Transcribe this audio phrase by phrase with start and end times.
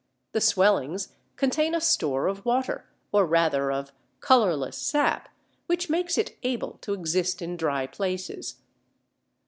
[0.31, 5.29] The swellings contain a store of water, or rather of colourless sap,
[5.67, 8.63] which makes it able to exist in dry places.